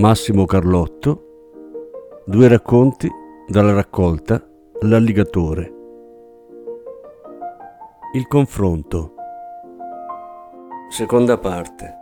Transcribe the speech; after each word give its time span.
Massimo 0.00 0.46
Carlotto, 0.46 2.22
due 2.24 2.48
racconti 2.48 3.06
dalla 3.46 3.74
raccolta 3.74 4.42
L'alligatore. 4.80 5.74
Il 8.14 8.26
confronto. 8.26 9.12
Seconda 10.88 11.36
parte. 11.36 11.99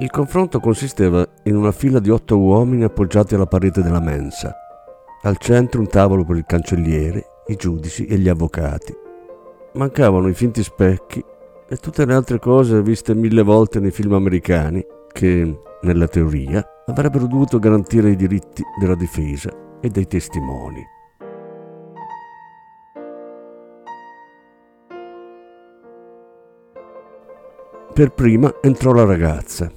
Il 0.00 0.08
confronto 0.08 0.60
consisteva 0.60 1.28
in 1.42 1.56
una 1.56 1.72
fila 1.72 1.98
di 1.98 2.08
otto 2.08 2.38
uomini 2.38 2.84
appoggiati 2.84 3.34
alla 3.34 3.44
parete 3.44 3.82
della 3.82 4.00
mensa. 4.00 4.50
Al 5.24 5.36
centro 5.36 5.78
un 5.78 5.88
tavolo 5.88 6.24
per 6.24 6.36
il 6.36 6.46
cancelliere, 6.46 7.26
i 7.48 7.56
giudici 7.56 8.06
e 8.06 8.16
gli 8.16 8.30
avvocati. 8.30 8.94
Mancavano 9.74 10.28
i 10.28 10.32
finti 10.32 10.62
specchi 10.62 11.22
e 11.68 11.76
tutte 11.76 12.06
le 12.06 12.14
altre 12.14 12.38
cose 12.38 12.80
viste 12.80 13.14
mille 13.14 13.42
volte 13.42 13.78
nei 13.78 13.90
film 13.90 14.14
americani 14.14 14.82
che, 15.12 15.60
nella 15.82 16.08
teoria, 16.08 16.66
avrebbero 16.86 17.26
dovuto 17.26 17.58
garantire 17.58 18.08
i 18.08 18.16
diritti 18.16 18.62
della 18.80 18.94
difesa 18.94 19.50
e 19.82 19.90
dei 19.90 20.06
testimoni. 20.06 20.82
Per 27.92 28.12
prima 28.14 28.50
entrò 28.62 28.92
la 28.92 29.04
ragazza 29.04 29.70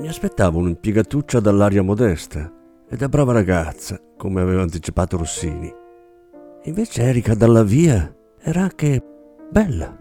mi 0.00 0.08
aspettavo 0.08 0.58
un'impiegatuccia 0.60 1.40
dall'aria 1.40 1.82
modesta 1.82 2.50
e 2.88 2.96
da 2.96 3.08
brava 3.10 3.32
ragazza, 3.32 4.00
come 4.16 4.40
aveva 4.40 4.62
anticipato 4.62 5.18
Rossini. 5.18 5.70
Invece 6.64 7.02
Erika 7.02 7.34
dalla 7.34 7.62
via 7.62 8.10
era 8.40 8.62
anche 8.62 9.02
bella, 9.50 9.94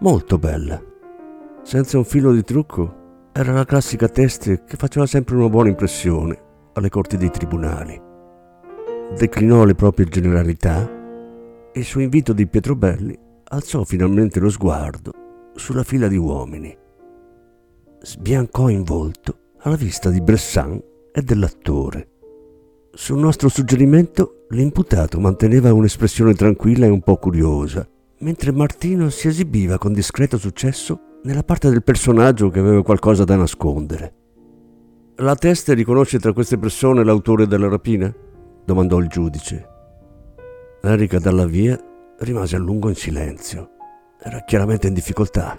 molto 0.00 0.38
bella. 0.38 0.82
Senza 1.62 1.98
un 1.98 2.04
filo 2.04 2.32
di 2.32 2.42
trucco, 2.42 3.30
era 3.32 3.52
la 3.52 3.66
classica 3.66 4.08
teste 4.08 4.64
che 4.64 4.76
faceva 4.76 5.04
sempre 5.04 5.36
una 5.36 5.50
buona 5.50 5.68
impressione 5.68 6.42
alle 6.72 6.88
corti 6.88 7.18
dei 7.18 7.30
tribunali. 7.30 8.00
Declinò 9.14 9.64
le 9.64 9.74
proprie 9.74 10.06
generalità 10.06 10.90
e 11.70 11.82
su 11.82 12.00
invito 12.00 12.32
di 12.32 12.46
Pietro 12.46 12.74
Belli 12.74 13.16
alzò 13.50 13.84
finalmente 13.84 14.40
lo 14.40 14.48
sguardo 14.48 15.12
sulla 15.54 15.82
fila 15.82 16.08
di 16.08 16.16
uomini 16.16 16.86
sbiancò 18.00 18.68
in 18.68 18.82
volto 18.82 19.38
alla 19.60 19.76
vista 19.76 20.10
di 20.10 20.20
Bressan 20.20 20.80
e 21.12 21.22
dell'attore. 21.22 22.08
Sul 22.92 23.18
nostro 23.18 23.48
suggerimento, 23.48 24.46
l'imputato 24.50 25.20
manteneva 25.20 25.72
un'espressione 25.72 26.34
tranquilla 26.34 26.86
e 26.86 26.90
un 26.90 27.00
po' 27.00 27.16
curiosa, 27.16 27.86
mentre 28.20 28.52
Martino 28.52 29.08
si 29.10 29.28
esibiva 29.28 29.78
con 29.78 29.92
discreto 29.92 30.38
successo 30.38 31.00
nella 31.22 31.42
parte 31.42 31.68
del 31.68 31.82
personaggio 31.82 32.48
che 32.48 32.58
aveva 32.58 32.82
qualcosa 32.82 33.24
da 33.24 33.36
nascondere. 33.36 34.14
La 35.16 35.34
testa 35.34 35.74
riconosce 35.74 36.18
tra 36.18 36.32
queste 36.32 36.58
persone 36.58 37.04
l'autore 37.04 37.46
della 37.46 37.68
rapina? 37.68 38.12
domandò 38.64 38.98
il 38.98 39.08
giudice. 39.08 39.66
Erika 40.80 41.18
dalla 41.18 41.46
via 41.46 41.78
rimase 42.20 42.56
a 42.56 42.60
lungo 42.60 42.88
in 42.88 42.94
silenzio. 42.94 43.70
Era 44.20 44.42
chiaramente 44.44 44.86
in 44.86 44.94
difficoltà. 44.94 45.58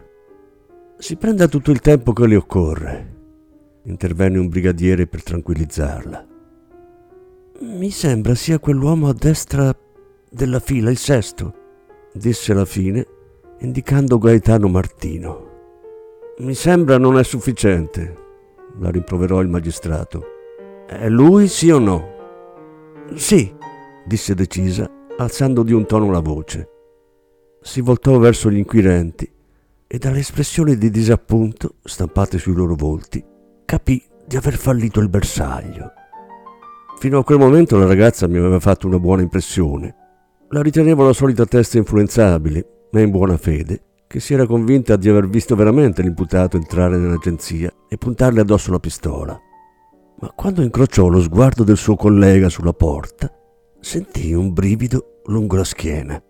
Si 1.02 1.16
prenda 1.16 1.48
tutto 1.48 1.72
il 1.72 1.80
tempo 1.80 2.12
che 2.12 2.28
le 2.28 2.36
occorre, 2.36 3.16
intervenne 3.84 4.38
un 4.38 4.50
brigadiere 4.50 5.08
per 5.08 5.24
tranquillizzarla. 5.24 6.28
Mi 7.62 7.90
sembra 7.90 8.36
sia 8.36 8.60
quell'uomo 8.60 9.08
a 9.08 9.14
destra 9.14 9.74
della 10.30 10.60
fila, 10.60 10.90
il 10.90 10.98
sesto, 10.98 11.54
disse 12.12 12.52
alla 12.52 12.66
fine, 12.66 13.08
indicando 13.60 14.18
Gaetano 14.18 14.68
Martino. 14.68 15.48
Mi 16.40 16.54
sembra 16.54 16.98
non 16.98 17.18
è 17.18 17.24
sufficiente, 17.24 18.18
la 18.80 18.90
rimproverò 18.90 19.40
il 19.40 19.48
magistrato. 19.48 20.22
È 20.86 21.08
lui 21.08 21.48
sì 21.48 21.72
o 21.72 21.80
no? 21.80 22.10
Sì, 23.14 23.56
disse 24.06 24.36
decisa, 24.36 24.92
alzando 25.18 25.64
di 25.64 25.72
un 25.72 25.86
tono 25.86 26.12
la 26.12 26.20
voce. 26.20 26.70
Si 27.62 27.80
voltò 27.80 28.18
verso 28.18 28.52
gli 28.52 28.58
inquirenti 28.58 29.38
e 29.91 29.97
dalle 29.97 30.19
espressioni 30.19 30.77
di 30.77 30.91
disappunto 30.91 31.77
stampate 31.83 32.38
sui 32.38 32.53
loro 32.53 32.75
volti 32.75 33.25
capì 33.66 34.00
di 34.27 34.35
aver 34.35 34.55
fallito 34.55 35.00
il 35.00 35.09
bersaglio. 35.09 35.94
Fino 37.00 37.17
a 37.17 37.23
quel 37.23 37.39
momento 37.39 37.75
la 37.75 37.88
ragazza 37.88 38.27
mi 38.27 38.38
aveva 38.38 38.59
fatto 38.59 38.85
una 38.85 39.00
buona 39.00 39.23
impressione. 39.23 39.95
La 40.50 40.61
ritenevo 40.61 41.03
la 41.03 41.13
solita 41.13 41.45
testa 41.45 41.79
influenzabile, 41.79 42.88
ma 42.91 43.01
in 43.01 43.09
buona 43.09 43.38
fede, 43.38 44.03
che 44.05 44.19
si 44.19 44.35
era 44.35 44.45
convinta 44.45 44.95
di 44.95 45.09
aver 45.09 45.27
visto 45.27 45.55
veramente 45.55 46.03
l'imputato 46.03 46.56
entrare 46.56 46.97
nell'agenzia 46.97 47.71
e 47.88 47.97
puntarle 47.97 48.42
addosso 48.42 48.71
la 48.71 48.80
pistola. 48.80 49.39
Ma 50.19 50.31
quando 50.35 50.62
incrociò 50.62 51.07
lo 51.07 51.21
sguardo 51.21 51.63
del 51.63 51.77
suo 51.77 51.95
collega 51.95 52.47
sulla 52.50 52.74
porta, 52.74 53.31
sentì 53.80 54.33
un 54.33 54.53
brivido 54.53 55.21
lungo 55.25 55.56
la 55.56 55.63
schiena. 55.63 56.21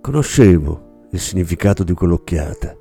Conoscevo 0.00 0.90
il 1.12 1.20
significato 1.20 1.84
di 1.84 1.92
quell'occhiata. 1.92 2.74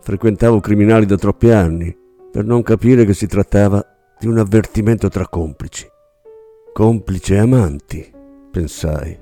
Frequentavo 0.00 0.60
criminali 0.60 1.06
da 1.06 1.16
troppi 1.16 1.50
anni 1.50 1.94
per 2.30 2.44
non 2.44 2.62
capire 2.62 3.04
che 3.04 3.14
si 3.14 3.26
trattava 3.26 3.84
di 4.18 4.26
un 4.26 4.38
avvertimento 4.38 5.08
tra 5.08 5.26
complici. 5.26 5.86
Complici 6.72 7.32
e 7.32 7.38
amanti, 7.38 8.12
pensai. 8.50 9.18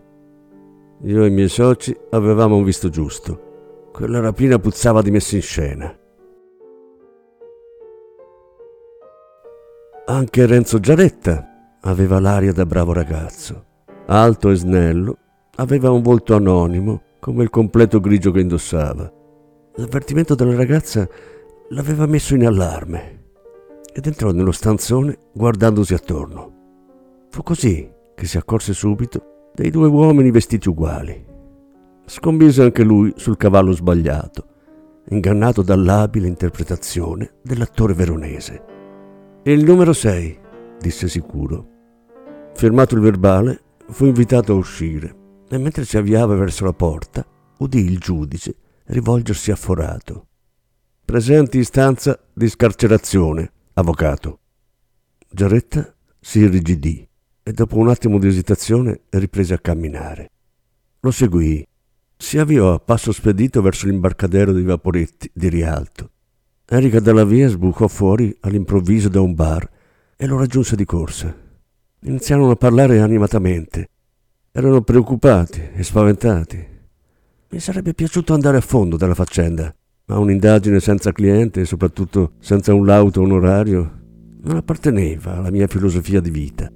Io 1.03 1.23
e 1.23 1.27
i 1.29 1.31
miei 1.31 1.49
soci 1.49 1.97
avevamo 2.11 2.63
visto 2.63 2.89
giusto. 2.89 3.91
Quella 3.93 4.19
rapina 4.19 4.59
puzzava 4.59 5.01
di 5.01 5.13
messa 5.13 5.37
in 5.37 5.43
scena. 5.43 5.99
Anche 10.07 10.47
Renzo 10.47 10.81
Giaretta 10.81 11.79
aveva 11.83 12.19
l'aria 12.19 12.53
da 12.53 12.67
bravo 12.67 12.93
ragazzo. 12.93 13.65
Alto 14.07 14.51
e 14.51 14.57
snello, 14.57 15.19
aveva 15.57 15.91
un 15.91 16.03
volto 16.03 16.35
anonimo 16.35 17.03
come 17.25 17.43
il 17.43 17.49
completo 17.49 18.01
grigio 18.01 18.31
che 18.31 18.41
indossava. 18.41 19.11
L'avvertimento 19.77 20.35
della 20.35 20.55
ragazza 20.55 21.09
l'aveva 21.71 22.05
messo 22.05 22.35
in 22.35 22.45
allarme 22.45 23.23
ed 23.95 24.05
entrò 24.05 24.31
nello 24.31 24.53
stanzone 24.53 25.17
guardandosi 25.33 25.95
attorno. 25.95 27.25
Fu 27.31 27.43
così 27.43 27.91
che 28.15 28.27
si 28.27 28.37
accorse 28.37 28.75
subito 28.75 29.53
dei 29.55 29.71
due 29.71 29.89
uomini 29.89 30.31
vestiti 30.31 30.69
uguali. 30.69 31.25
Scommise 32.05 32.63
anche 32.63 32.83
lui 32.83 33.11
sul 33.17 33.39
cavallo 33.39 33.73
sbagliato, 33.73 34.47
ingannato 35.09 35.63
dall'abile 35.63 36.29
interpretazione 36.29 37.37
dell'attore 37.41 37.95
veronese. 37.95 38.65
Il 39.45 39.65
numero 39.65 39.95
6, 39.95 40.39
disse 40.79 41.09
sicuro. 41.09 41.69
Firmato 42.53 42.95
il 42.95 43.01
verbale, 43.01 43.63
fu 43.87 44.05
invitato 44.05 44.53
a 44.53 44.57
uscire 44.57 45.23
e 45.55 45.59
mentre 45.59 45.85
si 45.85 45.97
avviava 45.97 46.35
verso 46.35 46.65
la 46.65 46.73
porta, 46.73 47.25
udì 47.59 47.79
il 47.79 47.99
giudice 47.99 48.57
rivolgersi 48.87 49.53
a 49.53 49.57
Forato. 49.57 50.27
Presenti 51.05 51.59
istanza 51.59 52.19
di 52.33 52.49
scarcerazione, 52.49 53.53
avvocato. 53.75 54.41
Giaretta 55.31 55.95
si 56.19 56.41
irrigidì 56.41 57.09
e 57.41 57.53
dopo 57.53 57.77
un 57.77 57.89
attimo 57.89 58.19
di 58.19 58.27
esitazione 58.27 59.03
riprese 59.11 59.55
a 59.55 59.59
camminare. 59.59 60.31
Lo 61.01 61.13
seguì. 61.13 61.65
Si 62.17 62.39
avviò 62.39 62.73
a 62.73 62.81
passo 62.81 63.13
spedito 63.13 63.63
verso 63.63 63.87
l'imbarcadero 63.87 64.51
dei 64.51 64.65
vaporetti 64.65 65.31
di 65.33 65.49
Rialto. 65.49 66.11
Erika 66.67 66.99
dalla 66.99 67.25
via 67.25 67.49
sbucò 67.49 67.87
fuori 67.87 68.37
all'improvviso 68.41 69.09
da 69.09 69.21
un 69.21 69.35
bar 69.35 69.71
e 70.17 70.27
lo 70.27 70.37
raggiunse 70.37 70.75
di 70.75 70.85
corsa. 70.85 71.33
Iniziarono 72.01 72.51
a 72.51 72.57
parlare 72.57 73.01
animatamente. 73.01 73.91
Erano 74.57 74.83
preoccupati 74.83 75.61
e 75.75 75.83
spaventati. 75.83 76.65
Mi 77.51 77.59
sarebbe 77.59 77.93
piaciuto 77.93 78.35
andare 78.35 78.59
a 78.59 78.61
fondo 78.61 78.97
della 78.97 79.13
faccenda, 79.13 79.75
ma 80.05 80.19
un'indagine 80.19 80.79
senza 80.79 81.11
cliente 81.11 81.63
e 81.63 81.65
soprattutto 81.65 82.35
senza 82.39 82.73
un 82.73 82.87
lauto 82.87 83.21
onorario 83.21 84.03
non 84.43 84.55
apparteneva 84.55 85.39
alla 85.39 85.51
mia 85.51 85.67
filosofia 85.67 86.21
di 86.21 86.31
vita. 86.31 86.71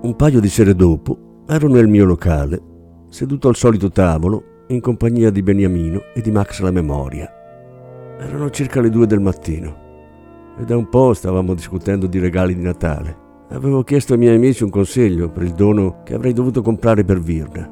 Un 0.00 0.14
paio 0.14 0.38
di 0.38 0.48
sere 0.48 0.76
dopo 0.76 1.42
ero 1.48 1.66
nel 1.66 1.88
mio 1.88 2.04
locale, 2.04 2.62
seduto 3.08 3.48
al 3.48 3.56
solito 3.56 3.90
tavolo, 3.90 4.64
in 4.68 4.80
compagnia 4.80 5.30
di 5.30 5.42
Beniamino 5.42 6.00
e 6.14 6.20
di 6.20 6.30
Max 6.30 6.60
la 6.60 6.70
memoria. 6.70 7.28
Erano 8.16 8.48
circa 8.50 8.80
le 8.80 8.90
due 8.90 9.08
del 9.08 9.18
mattino 9.18 10.56
e 10.56 10.64
da 10.64 10.76
un 10.76 10.88
po' 10.88 11.14
stavamo 11.14 11.52
discutendo 11.52 12.06
di 12.06 12.20
regali 12.20 12.54
di 12.54 12.62
Natale. 12.62 13.26
Avevo 13.48 13.82
chiesto 13.82 14.12
ai 14.12 14.20
miei 14.20 14.36
amici 14.36 14.62
un 14.62 14.70
consiglio 14.70 15.30
per 15.30 15.42
il 15.42 15.52
dono 15.52 16.02
che 16.04 16.14
avrei 16.14 16.32
dovuto 16.32 16.62
comprare 16.62 17.02
per 17.02 17.18
Virna. 17.18 17.68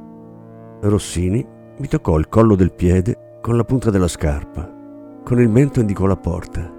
Rossini 0.81 1.47
mi 1.79 1.87
toccò 1.87 2.19
il 2.19 2.29
collo 2.29 2.57
del 2.57 2.73
piede 2.73 3.39
con 3.41 3.57
la 3.57 3.63
punta 3.63 3.93
della 3.93 4.09
scarpa. 4.09 4.69
Con 5.23 5.41
il 5.41 5.49
mento 5.49 5.79
indicò 5.79 6.07
la 6.07 6.17
porta. 6.17 6.75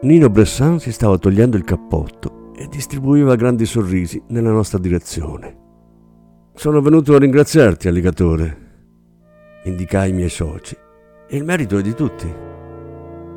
Nino 0.00 0.30
Bressan 0.30 0.78
si 0.78 0.92
stava 0.92 1.18
togliendo 1.18 1.58
il 1.58 1.64
cappotto 1.64 2.35
e 2.56 2.66
distribuiva 2.68 3.36
grandi 3.36 3.66
sorrisi 3.66 4.22
nella 4.28 4.50
nostra 4.50 4.78
direzione. 4.78 5.64
Sono 6.54 6.80
venuto 6.80 7.14
a 7.14 7.18
ringraziarti, 7.18 7.86
alligatore, 7.86 8.66
indicai 9.64 10.10
i 10.10 10.14
miei 10.14 10.30
soci. 10.30 10.74
Il 11.28 11.44
merito 11.44 11.76
è 11.76 11.82
di 11.82 11.94
tutti. 11.94 12.32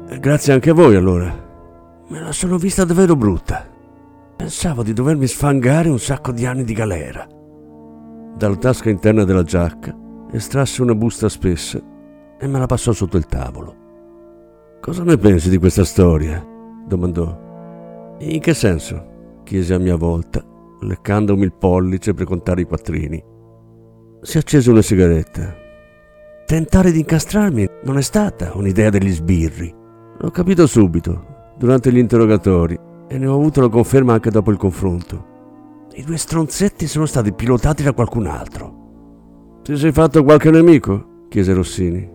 E 0.07 0.19
grazie 0.19 0.53
anche 0.53 0.69
a 0.69 0.73
voi, 0.73 0.95
allora. 0.95 1.47
Me 2.07 2.19
la 2.19 2.31
sono 2.31 2.57
vista 2.57 2.85
davvero 2.85 3.17
brutta. 3.17 3.67
Pensavo 4.37 4.83
di 4.83 4.93
dovermi 4.93 5.27
sfangare 5.27 5.89
un 5.89 5.99
sacco 5.99 6.31
di 6.31 6.45
anni 6.45 6.63
di 6.63 6.73
galera. 6.73 7.27
Dalla 8.37 8.55
tasca 8.55 8.89
interna 8.89 9.25
della 9.25 9.43
giacca 9.43 9.93
estrasse 10.31 10.81
una 10.81 10.95
busta 10.95 11.27
spessa 11.27 11.81
e 12.39 12.47
me 12.47 12.57
la 12.57 12.67
passò 12.67 12.93
sotto 12.93 13.17
il 13.17 13.25
tavolo. 13.25 13.75
Cosa 14.79 15.03
ne 15.03 15.17
pensi 15.17 15.49
di 15.49 15.57
questa 15.57 15.83
storia? 15.83 16.41
domandò. 16.87 18.17
In 18.19 18.39
che 18.39 18.53
senso? 18.53 19.08
Chiesi 19.49 19.73
a 19.73 19.79
mia 19.79 19.95
volta, 19.95 20.45
leccandomi 20.79 21.43
il 21.43 21.53
pollice 21.53 22.13
per 22.13 22.27
contare 22.27 22.61
i 22.61 22.65
quattrini. 22.65 23.19
Si 24.21 24.37
accese 24.37 24.69
una 24.69 24.83
sigaretta. 24.83 25.55
Tentare 26.45 26.91
di 26.91 26.99
incastrarmi 26.99 27.67
non 27.83 27.97
è 27.97 28.03
stata 28.03 28.51
un'idea 28.53 28.91
degli 28.91 29.09
sbirri. 29.09 29.73
L'ho 30.19 30.29
capito 30.29 30.67
subito, 30.67 31.53
durante 31.57 31.91
gli 31.91 31.97
interrogatori, 31.97 32.77
e 33.07 33.17
ne 33.17 33.25
ho 33.25 33.33
avuto 33.33 33.61
la 33.61 33.69
conferma 33.69 34.13
anche 34.13 34.29
dopo 34.29 34.51
il 34.51 34.57
confronto. 34.57 35.87
I 35.95 36.03
due 36.03 36.17
stronzetti 36.17 36.85
sono 36.85 37.07
stati 37.07 37.33
pilotati 37.33 37.81
da 37.81 37.93
qualcun 37.93 38.27
altro. 38.27 39.61
Ti 39.63 39.75
sei 39.77 39.91
fatto 39.91 40.23
qualche 40.23 40.51
nemico? 40.51 41.25
chiese 41.27 41.53
Rossini. 41.53 42.07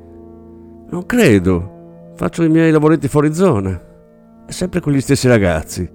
Non 0.88 1.04
credo. 1.04 2.12
Faccio 2.14 2.44
i 2.44 2.48
miei 2.48 2.70
lavoretti 2.70 3.08
fuori 3.08 3.34
zona. 3.34 3.72
E 4.46 4.52
sempre 4.52 4.78
con 4.78 4.92
gli 4.92 5.00
stessi 5.00 5.26
ragazzi. 5.26 5.93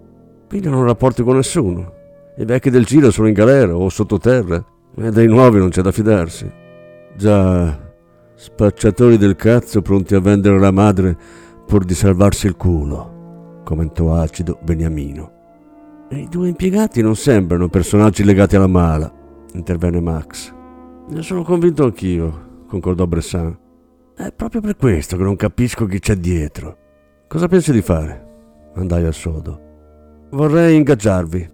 Quindi 0.50 0.68
non 0.68 0.84
rapporti 0.84 1.22
con 1.22 1.36
nessuno. 1.36 1.94
I 2.38 2.44
vecchi 2.44 2.72
del 2.72 2.84
giro 2.84 3.12
sono 3.12 3.28
in 3.28 3.36
galera 3.36 3.76
o 3.76 3.88
sottoterra 3.88 4.66
e 4.96 5.12
dei 5.12 5.28
nuovi 5.28 5.60
non 5.60 5.70
c'è 5.70 5.84
da 5.84 5.92
fidarsi. 5.92 6.52
Già, 7.16 7.78
spacciatori 8.34 9.18
del 9.18 9.36
cazzo 9.36 9.84
pronti 9.84 10.16
a 10.16 10.20
vendere 10.20 10.58
la 10.58 10.72
madre 10.72 11.16
pur 11.68 11.86
di 11.86 11.94
salvarsi 11.94 12.48
il 12.48 12.56
culo, 12.56 13.62
commentò 13.64 14.16
acido 14.16 14.58
Beniamino. 14.64 15.32
I 16.10 16.28
due 16.28 16.48
impiegati 16.48 17.04
non 17.04 17.16
sembrano 17.16 17.70
personaggi 17.70 18.24
legati 18.24 18.56
alla 18.56 18.66
mala, 18.66 19.14
intervenne 19.54 20.00
Max. 20.00 20.52
Ne 21.10 21.22
sono 21.22 21.44
convinto 21.44 21.84
anch'io, 21.84 22.64
concordò 22.68 23.06
Bressan. 23.06 23.56
È 24.16 24.32
proprio 24.36 24.62
per 24.62 24.78
questo 24.78 25.16
che 25.16 25.24
non 25.24 25.36
capisco 25.36 25.86
chi 25.86 26.00
c'è 26.00 26.16
dietro. 26.16 26.78
Cosa 27.28 27.48
pensi 27.48 27.72
di 27.72 27.84
fare? 27.84 28.72
Andai 28.74 29.06
al 29.06 29.14
sodo. 29.14 29.68
Vorrei 30.32 30.76
ingaggiarvi, 30.76 31.50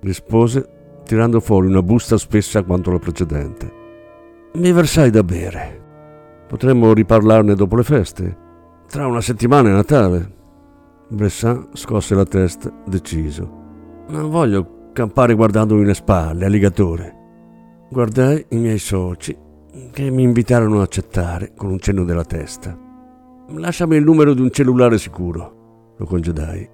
rispose, 0.00 0.68
tirando 1.04 1.40
fuori 1.40 1.66
una 1.66 1.82
busta 1.82 2.18
spessa 2.18 2.62
quanto 2.62 2.90
la 2.90 2.98
precedente. 2.98 3.72
Mi 4.54 4.70
versai 4.72 5.10
da 5.10 5.22
bere. 5.22 6.44
Potremmo 6.46 6.92
riparlarne 6.92 7.54
dopo 7.54 7.76
le 7.76 7.82
feste. 7.82 8.36
Tra 8.86 9.06
una 9.06 9.22
settimana 9.22 9.70
è 9.70 9.72
Natale. 9.72 10.36
Bressan 11.08 11.68
scosse 11.72 12.14
la 12.14 12.24
testa, 12.24 12.70
deciso. 12.84 13.50
Non 14.08 14.28
voglio 14.28 14.90
campare 14.92 15.34
guardandomi 15.34 15.84
le 15.84 15.94
spalle, 15.94 16.44
alligatore. 16.44 17.16
Guardai 17.90 18.44
i 18.50 18.56
miei 18.56 18.78
soci, 18.78 19.34
che 19.90 20.10
mi 20.10 20.22
invitarono 20.22 20.80
a 20.80 20.82
accettare 20.82 21.52
con 21.56 21.70
un 21.70 21.78
cenno 21.78 22.04
della 22.04 22.24
testa. 22.24 22.76
Lasciami 23.50 23.96
il 23.96 24.04
numero 24.04 24.34
di 24.34 24.42
un 24.42 24.50
cellulare 24.50 24.98
sicuro, 24.98 25.94
lo 25.96 26.04
congedai. 26.04 26.68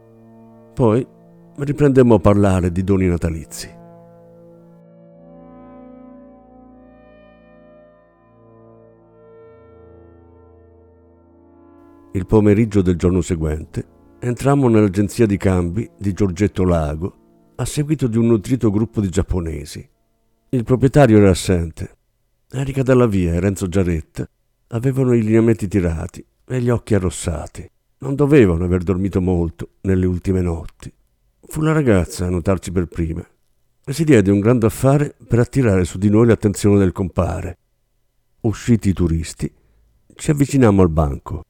Poi 0.75 1.06
riprendemmo 1.56 2.14
a 2.14 2.18
parlare 2.18 2.73
di 2.73 2.82
doni 2.82 3.06
natalizi. 3.06 3.82
Il 12.12 12.26
pomeriggio 12.26 12.80
del 12.80 12.96
giorno 12.96 13.20
seguente 13.20 13.84
entrammo 14.20 14.68
nell'agenzia 14.68 15.26
di 15.26 15.37
cambi 15.37 15.90
di 15.99 16.12
Giorgetto 16.12 16.64
Lago 16.64 17.14
a 17.56 17.64
seguito 17.64 18.06
di 18.06 18.18
un 18.18 18.26
nutrito 18.26 18.70
gruppo 18.70 19.00
di 19.00 19.08
giapponesi. 19.08 19.88
Il 20.50 20.62
proprietario 20.62 21.18
era 21.18 21.30
assente. 21.30 21.96
Erika 22.50 22.82
Dalla 22.82 23.06
Via 23.06 23.34
e 23.34 23.40
Renzo 23.40 23.68
Giaretta 23.68 24.28
avevano 24.68 25.12
i 25.12 25.23
lineamenti 25.23 25.66
tirati 25.66 26.25
e 26.46 26.61
gli 26.61 26.70
occhi 26.70 26.94
arrossati. 26.94 27.68
Non 27.99 28.14
dovevano 28.14 28.64
aver 28.64 28.82
dormito 28.82 29.20
molto 29.20 29.70
nelle 29.82 30.06
ultime 30.06 30.40
notti. 30.40 30.92
Fu 31.46 31.60
la 31.60 31.72
ragazza 31.72 32.26
a 32.26 32.30
notarci 32.30 32.72
per 32.72 32.86
prima 32.86 33.24
e 33.84 33.92
si 33.92 34.04
diede 34.04 34.30
un 34.30 34.40
grande 34.40 34.66
affare 34.66 35.14
per 35.28 35.38
attirare 35.38 35.84
su 35.84 35.98
di 35.98 36.08
noi 36.08 36.26
l'attenzione 36.26 36.78
del 36.78 36.92
compare. 36.92 37.58
usciti 38.40 38.90
i 38.90 38.92
turisti, 38.92 39.52
ci 40.14 40.30
avvicinammo 40.30 40.82
al 40.82 40.90
banco. 40.90 41.44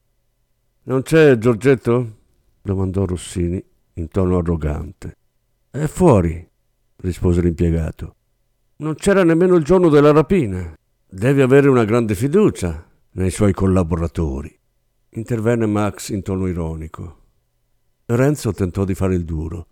Non 0.83 1.01
c'è 1.01 1.37
Giorgetto? 1.37 2.17
domandò 2.61 3.05
Rossini 3.05 3.63
in 3.93 4.07
tono 4.09 4.37
arrogante. 4.37 5.17
È 5.71 5.85
fuori, 5.87 6.47
rispose 6.97 7.41
l'impiegato. 7.41 8.15
Non 8.77 8.95
c'era 8.95 9.23
nemmeno 9.23 9.55
il 9.55 9.63
giorno 9.63 9.89
della 9.89 10.11
rapina. 10.11 10.73
Devi 11.07 11.41
avere 11.41 11.69
una 11.69 11.85
grande 11.85 12.15
fiducia 12.15 12.85
nei 13.11 13.31
suoi 13.31 13.53
collaboratori. 13.53 14.53
Intervenne 15.09 15.65
Max 15.65 16.09
in 16.09 16.21
tono 16.21 16.47
ironico. 16.47 17.21
Renzo 18.07 18.51
tentò 18.51 18.83
di 18.83 18.93
fare 18.93 19.15
il 19.15 19.23
duro. 19.23 19.67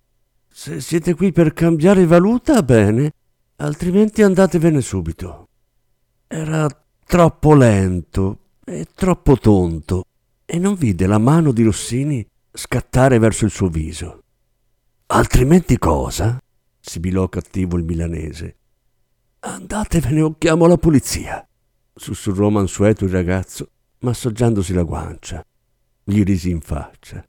Se 0.56 0.80
siete 0.82 1.16
qui 1.16 1.32
per 1.32 1.52
cambiare 1.52 2.06
valuta, 2.06 2.62
bene, 2.62 3.12
altrimenti 3.56 4.22
andatevene 4.22 4.82
subito. 4.82 5.48
Era 6.28 6.68
troppo 7.08 7.56
lento 7.56 8.38
e 8.64 8.86
troppo 8.94 9.36
tonto 9.38 10.04
e 10.46 10.60
non 10.60 10.76
vide 10.76 11.08
la 11.08 11.18
mano 11.18 11.52
di 11.52 11.64
Rossini 11.64 12.24
scattare 12.52 13.18
verso 13.18 13.46
il 13.46 13.52
suo 13.52 13.68
viso. 13.68 14.22
Altrimenti 15.08 15.80
cosa? 15.80 16.38
sibilò 16.80 17.28
cattivo 17.30 17.76
il 17.76 17.84
milanese. 17.84 18.58
Andatevene 19.40 20.22
o 20.22 20.36
chiamo 20.38 20.68
la 20.68 20.78
polizia, 20.78 21.46
sussurrò 21.96 22.50
mansueto 22.50 23.06
il 23.06 23.12
ragazzo, 23.12 23.72
massaggiandosi 24.02 24.72
la 24.74 24.84
guancia. 24.84 25.44
Gli 26.04 26.22
risi 26.22 26.52
in 26.52 26.62
faccia. 26.62 27.26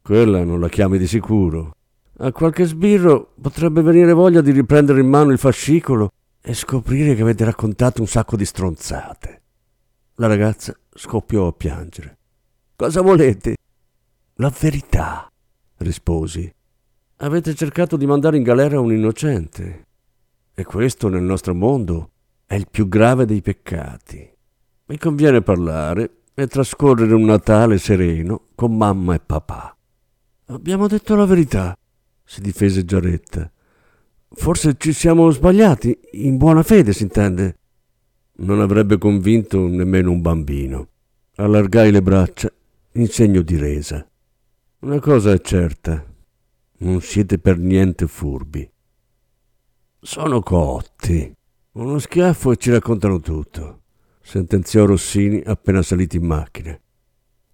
Quella 0.00 0.44
non 0.44 0.60
la 0.60 0.68
chiami 0.68 0.98
di 0.98 1.08
sicuro. 1.08 1.74
A 2.22 2.32
qualche 2.32 2.66
sbirro 2.66 3.32
potrebbe 3.40 3.80
venire 3.80 4.12
voglia 4.12 4.42
di 4.42 4.50
riprendere 4.50 5.00
in 5.00 5.08
mano 5.08 5.32
il 5.32 5.38
fascicolo 5.38 6.10
e 6.42 6.52
scoprire 6.52 7.14
che 7.14 7.22
avete 7.22 7.46
raccontato 7.46 8.02
un 8.02 8.06
sacco 8.06 8.36
di 8.36 8.44
stronzate. 8.44 9.42
La 10.16 10.26
ragazza 10.26 10.76
scoppiò 10.94 11.46
a 11.46 11.52
piangere. 11.52 12.18
Cosa 12.76 13.00
volete? 13.00 13.56
La 14.34 14.52
verità, 14.60 15.30
risposi. 15.78 16.52
Avete 17.22 17.54
cercato 17.54 17.96
di 17.96 18.04
mandare 18.04 18.36
in 18.36 18.42
galera 18.42 18.80
un 18.80 18.92
innocente. 18.92 19.86
E 20.52 20.64
questo 20.64 21.08
nel 21.08 21.22
nostro 21.22 21.54
mondo 21.54 22.10
è 22.44 22.54
il 22.54 22.66
più 22.70 22.86
grave 22.86 23.24
dei 23.24 23.40
peccati. 23.40 24.30
Mi 24.86 24.98
conviene 24.98 25.40
parlare 25.40 26.24
e 26.34 26.46
trascorrere 26.46 27.14
un 27.14 27.24
Natale 27.24 27.78
sereno 27.78 28.48
con 28.54 28.76
mamma 28.76 29.14
e 29.14 29.20
papà. 29.20 29.74
Abbiamo 30.46 30.86
detto 30.86 31.14
la 31.14 31.24
verità, 31.24 31.74
si 32.30 32.40
difese 32.40 32.84
Giaretta. 32.84 33.50
Forse 34.28 34.76
ci 34.78 34.92
siamo 34.92 35.28
sbagliati, 35.32 35.98
in 36.12 36.36
buona 36.36 36.62
fede 36.62 36.92
si 36.92 37.02
intende. 37.02 37.58
Non 38.42 38.60
avrebbe 38.60 38.98
convinto 38.98 39.66
nemmeno 39.66 40.12
un 40.12 40.20
bambino. 40.20 40.90
Allargai 41.34 41.90
le 41.90 42.02
braccia 42.02 42.48
in 42.92 43.08
segno 43.08 43.42
di 43.42 43.56
resa. 43.56 44.08
Una 44.82 45.00
cosa 45.00 45.32
è 45.32 45.40
certa, 45.40 46.06
non 46.78 47.00
siete 47.00 47.40
per 47.40 47.58
niente 47.58 48.06
furbi. 48.06 48.70
Sono 50.00 50.40
cotti. 50.40 51.34
Uno 51.72 51.98
schiaffo 51.98 52.52
e 52.52 52.56
ci 52.58 52.70
raccontano 52.70 53.18
tutto, 53.18 53.82
sentenziò 54.22 54.84
Rossini 54.84 55.42
appena 55.44 55.82
saliti 55.82 56.16
in 56.18 56.26
macchina. 56.26 56.80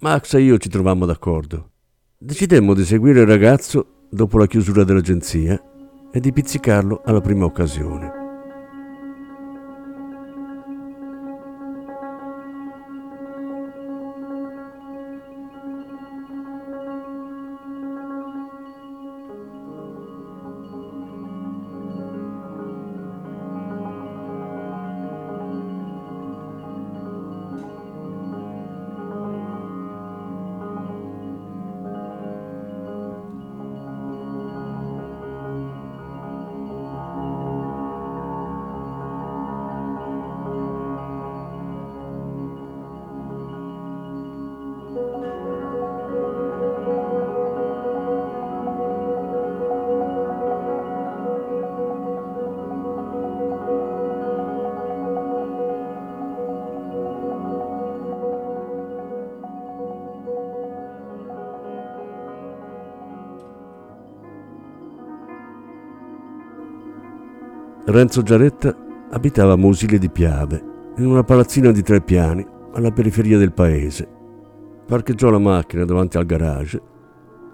Max 0.00 0.34
e 0.34 0.42
io 0.42 0.58
ci 0.58 0.68
trovammo 0.68 1.06
d'accordo. 1.06 1.70
Decidemmo 2.18 2.74
di 2.74 2.84
seguire 2.84 3.20
il 3.20 3.26
ragazzo 3.26 3.95
dopo 4.08 4.38
la 4.38 4.46
chiusura 4.46 4.84
dell'agenzia 4.84 5.60
e 6.10 6.20
di 6.20 6.32
pizzicarlo 6.32 7.02
alla 7.04 7.20
prima 7.20 7.44
occasione. 7.44 8.25
Renzo 67.88 68.22
Giaretta 68.22 68.76
abitava 69.10 69.52
a 69.52 69.56
Mosile 69.56 69.98
di 69.98 70.10
Piave, 70.10 70.60
in 70.96 71.06
una 71.06 71.22
palazzina 71.22 71.70
di 71.70 71.82
tre 71.82 72.00
piani 72.00 72.44
alla 72.72 72.90
periferia 72.90 73.38
del 73.38 73.52
paese. 73.52 74.08
Parcheggiò 74.84 75.30
la 75.30 75.38
macchina 75.38 75.84
davanti 75.84 76.16
al 76.16 76.26
garage 76.26 76.82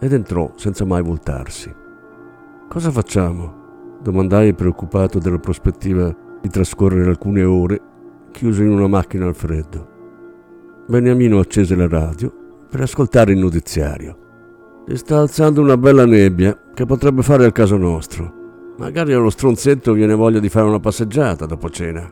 ed 0.01 0.11
entrò 0.15 0.51
senza 0.57 0.87
mai 0.87 1.03
voltarsi. 1.03 1.71
Cosa 2.67 2.91
facciamo? 2.91 3.61
domandai 4.01 4.55
preoccupato 4.55 5.19
della 5.19 5.39
prospettiva 5.39 6.17
di 6.41 6.49
trascorrere 6.49 7.11
alcune 7.11 7.45
ore 7.45 7.81
chiuso 8.33 8.63
in 8.63 8.71
una 8.71 8.89
macchina 8.89 9.27
al 9.27 9.35
freddo. 9.35 9.89
Beniamino 10.89 11.41
accese 11.41 11.77
la 11.77 11.87
radio 11.87 12.33
per 12.71 12.81
ascoltare 12.81 13.33
il 13.33 13.39
notiziario. 13.39 14.17
Si 14.89 14.97
sta 14.97 15.19
alzando 15.19 15.61
una 15.61 15.77
bella 15.77 16.07
nebbia 16.07 16.59
che 16.73 16.87
potrebbe 16.87 17.23
fare 17.23 17.45
al 17.45 17.53
caso 17.53 17.77
nostro. 17.77 18.41
Magari 18.79 19.13
allo 19.13 19.31
stronzetto 19.31 19.93
viene 19.93 20.15
voglia 20.15 20.41
di 20.41 20.49
fare 20.49 20.67
una 20.67 20.81
passeggiata 20.81 21.47
dopo 21.47 21.69
cena. 21.69 22.11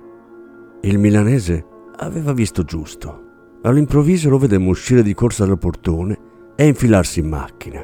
Il 0.83 0.99
milanese 0.99 1.65
aveva 1.97 2.33
visto 2.33 2.65
giusto. 2.65 3.29
All'improvviso 3.63 4.29
lo 4.29 4.39
vedemmo 4.39 4.71
uscire 4.71 5.03
di 5.03 5.15
corsa 5.15 5.47
dal 5.47 5.59
portone 5.59 6.19
e 6.55 6.67
infilarsi 6.67 7.21
in 7.21 7.29
macchina. 7.29 7.83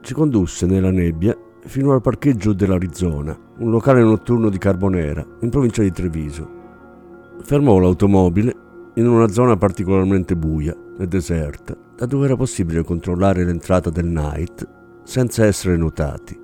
Ci 0.00 0.14
condusse 0.14 0.66
nella 0.66 0.90
nebbia 0.90 1.36
fino 1.64 1.92
al 1.92 2.00
parcheggio 2.00 2.52
dell'Arizona, 2.52 3.36
un 3.58 3.70
locale 3.70 4.02
notturno 4.02 4.48
di 4.48 4.58
Carbonera, 4.58 5.24
in 5.40 5.50
provincia 5.50 5.82
di 5.82 5.92
Treviso. 5.92 6.60
Fermò 7.42 7.78
l'automobile 7.78 8.56
in 8.94 9.06
una 9.06 9.28
zona 9.28 9.56
particolarmente 9.56 10.36
buia 10.36 10.76
e 10.98 11.06
deserta, 11.06 11.76
da 11.96 12.06
dove 12.06 12.26
era 12.26 12.36
possibile 12.36 12.82
controllare 12.82 13.44
l'entrata 13.44 13.90
del 13.90 14.06
night 14.06 14.68
senza 15.04 15.44
essere 15.44 15.76
notati. 15.76 16.41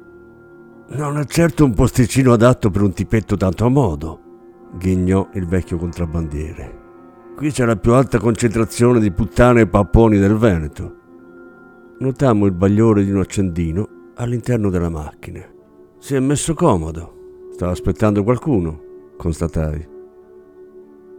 Non 0.91 1.19
è 1.19 1.25
certo 1.27 1.67
un 1.67 1.75
posticino 1.75 2.33
adatto 2.33 2.71
per 2.71 2.81
un 2.81 2.95
tipetto 2.95 3.37
tanto 3.37 3.67
a 3.67 3.69
modo, 3.69 4.21
ghignò 4.79 5.29
il 5.35 5.47
vecchio 5.47 5.77
contrabbandiere. 5.77 6.87
Qui 7.37 7.51
c'è 7.51 7.67
la 7.67 7.77
più 7.77 7.93
alta 7.93 8.19
concentrazione 8.19 8.99
di 8.99 9.13
puttane 9.13 9.61
e 9.61 9.67
papponi 9.67 10.17
del 10.17 10.37
Veneto. 10.37 10.97
Notammo 11.99 12.47
il 12.47 12.53
bagliore 12.53 13.05
di 13.05 13.11
un 13.11 13.21
accendino 13.21 14.13
all'interno 14.15 14.71
della 14.71 14.89
macchina. 14.89 15.45
Si 15.99 16.15
è 16.15 16.21
messo 16.21 16.55
comodo. 16.55 17.49
Stava 17.53 17.73
aspettando 17.73 18.25
qualcuno, 18.25 18.81
constatai. 19.19 19.89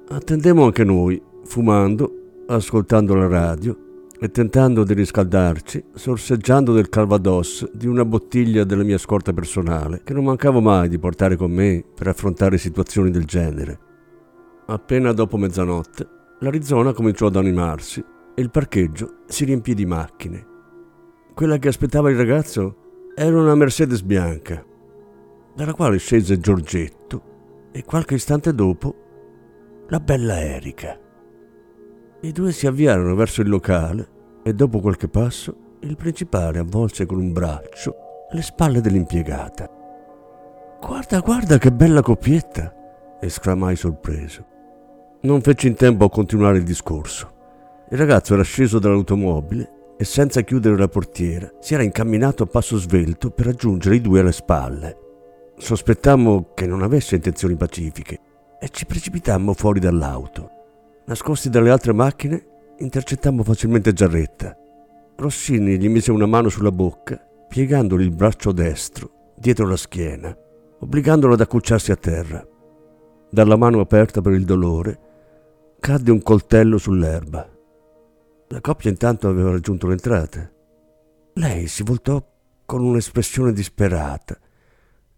Attendemmo 0.08 0.64
anche 0.64 0.84
noi, 0.84 1.22
fumando, 1.44 2.44
ascoltando 2.48 3.14
la 3.14 3.28
radio 3.28 3.89
e 4.22 4.30
tentando 4.30 4.84
di 4.84 4.94
riscaldarci, 4.94 5.86
sorseggiando 5.94 6.74
del 6.74 6.90
calvados 6.90 7.70
di 7.72 7.88
una 7.88 8.04
bottiglia 8.04 8.66
della 8.66 8.84
mia 8.84 8.98
scorta 8.98 9.32
personale, 9.32 10.02
che 10.04 10.14
non 10.14 10.26
mancavo 10.26 10.60
mai 10.60 10.90
di 10.90 11.00
portare 11.00 11.38
con 11.38 11.52
me 11.52 11.86
per 11.96 12.10
affrontare 12.10 12.58
situazioni 12.58 13.12
del 13.12 13.24
genere. 13.24 13.80
Appena 14.66 15.14
dopo 15.14 15.38
mezzanotte, 15.38 16.08
l'Arizona 16.40 16.92
cominciò 16.92 17.28
ad 17.28 17.38
animarsi 17.38 18.04
e 18.36 18.42
il 18.42 18.52
parcheggio 18.52 19.20
si 19.26 19.46
riempì 19.46 19.74
di 19.74 19.86
macchine. 19.86 20.46
Quella 21.34 21.58
che 21.58 21.70
aspettava 21.70 22.10
il 22.10 22.18
ragazzo 22.18 23.12
era 23.16 23.40
una 23.40 23.56
Mercedes 23.56 24.02
bianca, 24.02 24.64
dalla 25.56 25.74
quale 25.74 25.98
scese 25.98 26.40
Giorgetto 26.40 27.70
e 27.72 27.86
qualche 27.86 28.16
istante 28.16 28.54
dopo 28.54 28.96
la 29.88 30.00
bella 30.00 30.42
Erika. 30.42 31.08
I 32.22 32.34
due 32.34 32.52
si 32.52 32.68
avviarono 32.68 33.16
verso 33.16 33.40
il 33.42 33.48
locale 33.48 34.08
e 34.44 34.54
dopo 34.54 34.82
qualche 34.82 35.08
passo 35.08 35.78
il 35.82 35.96
principale 35.96 36.60
avvolse 36.60 37.06
con 37.06 37.18
un 37.18 37.32
braccio 37.32 37.96
le 38.32 38.42
spalle 38.42 38.82
dell'impiegata. 38.82 39.70
Guarda, 40.82 41.20
guarda 41.22 41.58
che 41.58 41.72
bella 41.72 42.02
coppietta! 42.02 42.74
esclamai 43.22 43.78
sorpreso. 43.78 44.46
Non 45.22 45.40
feci 45.40 45.68
in 45.68 45.76
tempo 45.76 46.04
a 46.04 46.10
continuare 46.10 46.58
il 46.58 46.66
discorso. 46.66 47.32
Il 47.90 47.98
ragazzo 47.98 48.34
era 48.34 48.44
sceso 48.44 48.80
dall'automobile 48.80 49.96
e 49.98 50.04
senza 50.04 50.42
chiudere 50.42 50.78
la 50.78 50.90
portiera 50.90 51.50
si 51.62 51.74
era 51.74 51.84
incamminato 51.84 52.44
a 52.44 52.48
passo 52.48 52.78
svelto 52.78 53.30
per 53.32 53.46
raggiungere 53.46 53.96
i 53.96 54.02
due 54.02 54.20
alle 54.20 54.34
spalle. 54.34 54.98
Sospettammo 55.58 56.52
che 56.54 56.68
non 56.68 56.84
avesse 56.84 57.16
intenzioni 57.16 57.56
pacifiche 57.56 58.20
e 58.60 58.68
ci 58.72 58.86
precipitammo 58.86 59.54
fuori 59.54 59.80
dall'auto. 59.80 60.58
Nascosti 61.10 61.50
dalle 61.50 61.72
altre 61.72 61.92
macchine, 61.92 62.76
intercettammo 62.78 63.42
facilmente 63.42 63.94
Giarretta. 63.94 64.56
Rossini 65.16 65.80
gli 65.80 65.90
mise 65.90 66.12
una 66.12 66.28
mano 66.28 66.50
sulla 66.50 66.72
bocca, 66.72 67.18
piegandogli 67.48 68.04
il 68.04 68.12
braccio 68.12 68.52
destro 68.52 69.34
dietro 69.36 69.68
la 69.68 69.76
schiena, 69.76 70.38
obbligandolo 70.78 71.34
ad 71.34 71.42
accucciarsi 71.42 71.92
a 71.92 71.96
terra. 71.96 72.48
Dalla 73.28 73.56
mano 73.56 73.80
aperta 73.80 74.22
per 74.22 74.34
il 74.34 74.46
dolore, 74.46 75.00
cadde 75.80 76.12
un 76.12 76.22
coltello 76.22 76.78
sull'erba. 76.78 77.58
La 78.50 78.62
coppia 78.62 78.92
intanto 78.92 79.28
aveva 79.28 79.50
raggiunto 79.50 79.88
l'entrata. 79.88 80.48
Lei 81.34 81.66
si 81.66 81.82
voltò 81.82 82.24
con 82.68 82.84
un'espressione 82.84 83.52
disperata 83.52 84.38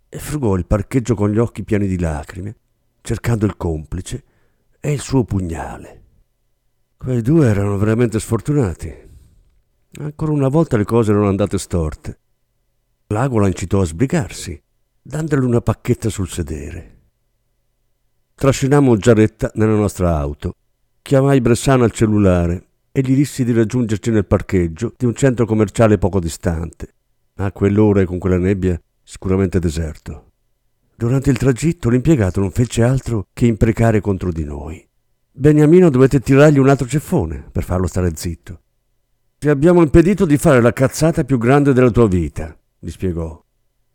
e 0.08 0.20
frugò 0.20 0.56
il 0.56 0.66
parcheggio 0.66 1.16
con 1.16 1.32
gli 1.32 1.38
occhi 1.38 1.66
pieni 1.66 1.88
di 1.88 2.00
lacrime, 2.00 2.56
cercando 3.02 3.46
il 3.46 3.58
complice 3.58 4.24
e 4.82 4.92
il 4.92 5.00
suo 5.00 5.24
pugnale. 5.24 6.02
Quei 6.98 7.22
due 7.22 7.48
erano 7.48 7.78
veramente 7.78 8.20
sfortunati. 8.20 8.94
Ancora 10.00 10.32
una 10.32 10.48
volta 10.48 10.76
le 10.76 10.86
cose 10.86 11.12
erano 11.12 11.28
andate 11.28 11.58
storte. 11.58 12.20
L'ago 13.08 13.40
la 13.40 13.48
incitò 13.48 13.82
a 13.82 13.86
sbrigarsi, 13.86 14.62
dandole 15.02 15.46
una 15.46 15.62
pacchetta 15.62 16.10
sul 16.10 16.28
sedere. 16.28 17.00
Trascinammo 18.34 18.98
Giaretta 18.98 19.52
nella 19.56 19.76
nostra 19.76 20.18
auto. 20.18 20.56
Chiamai 21.02 21.42
Bressano 21.42 21.84
al 21.84 21.92
cellulare 21.92 22.66
e 22.92 23.02
gli 23.02 23.14
dissi 23.14 23.44
di 23.44 23.54
raggiungerci 23.54 24.10
nel 24.10 24.26
parcheggio 24.26 24.94
di 24.98 25.06
un 25.06 25.14
centro 25.14 25.46
commerciale 25.46 26.00
poco 26.00 26.20
distante. 26.20 26.96
A 27.36 27.52
quell'ora 27.52 28.02
e 28.02 28.06
con 28.06 28.18
quella 28.18 28.38
nebbia 28.38 28.82
sicuramente 29.04 29.60
deserto. 29.60 30.31
Durante 31.02 31.32
il 31.32 31.38
tragitto 31.40 31.90
l'impiegato 31.90 32.42
non 32.42 32.52
fece 32.52 32.84
altro 32.84 33.26
che 33.34 33.48
imprecare 33.48 34.02
contro 34.02 34.32
di 34.32 34.44
noi. 34.44 34.88
Beniamino 35.32 35.90
dovette 35.90 36.20
tirargli 36.20 36.60
un 36.60 36.70
altro 36.70 36.86
ceffone 36.86 37.44
per 37.52 37.64
farlo 37.64 37.88
stare 37.88 38.12
zitto. 38.14 38.62
Ti 39.40 39.50
abbiamo 39.50 39.82
impedito 39.82 40.28
di 40.28 40.38
fare 40.38 40.62
la 40.62 40.72
cazzata 40.72 41.24
più 41.24 41.40
grande 41.40 41.74
della 41.74 41.90
tua 41.90 42.08
vita, 42.08 42.56
gli 42.78 42.92
spiegò. 42.92 43.44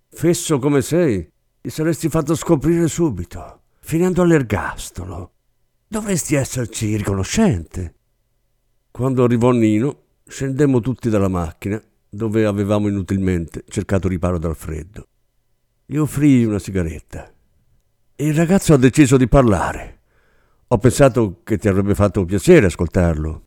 Fesso 0.09 0.59
come 0.59 0.83
sei, 0.83 1.31
ti 1.61 1.71
saresti 1.71 2.09
fatto 2.09 2.35
scoprire 2.35 2.89
subito, 2.89 3.63
finendo 3.79 4.23
all'ergastolo. 4.23 5.35
Dovresti 5.87 6.35
esserci 6.35 6.97
riconoscente. 6.97 7.95
Quando 8.91 9.23
arrivò 9.23 9.53
Nino, 9.53 10.07
scendemmo 10.27 10.81
tutti 10.81 11.09
dalla 11.09 11.29
macchina, 11.29 11.81
dove 12.09 12.45
avevamo 12.45 12.89
inutilmente 12.89 13.63
cercato 13.69 14.09
riparo 14.09 14.41
dal 14.41 14.57
freddo. 14.57 15.07
Gli 15.89 15.99
offrii 15.99 16.45
una 16.45 16.59
sigaretta. 16.59 17.33
Il 18.17 18.35
ragazzo 18.35 18.75
ha 18.75 18.77
deciso 18.77 19.17
di 19.17 19.29
parlare. 19.29 20.01
Ho 20.67 20.79
pensato 20.79 21.43
che 21.45 21.59
ti 21.59 21.69
avrebbe 21.69 21.95
fatto 21.95 22.25
piacere 22.25 22.67
ascoltarlo. 22.67 23.47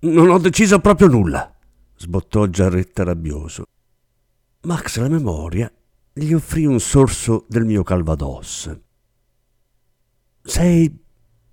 Non 0.00 0.28
ho 0.30 0.38
deciso 0.38 0.80
proprio 0.80 1.06
nulla, 1.06 1.56
sbottò 1.94 2.46
Giarretta 2.46 3.04
rabbioso. 3.04 3.62
Max 4.62 4.98
la 4.98 5.08
memoria 5.08 5.72
gli 6.12 6.32
offrì 6.32 6.64
un 6.64 6.80
sorso 6.80 7.46
del 7.48 7.64
mio 7.64 7.84
calvados. 7.84 8.76
Sei 10.42 11.00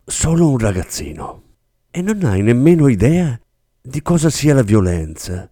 solo 0.04 0.50
un 0.50 0.58
ragazzino 0.58 1.44
e 1.92 2.02
non 2.02 2.24
hai 2.24 2.42
nemmeno 2.42 2.88
idea 2.88 3.40
di 3.80 4.02
cosa 4.02 4.32
sia 4.32 4.56
la 4.56 4.64
violenza. 4.64 5.52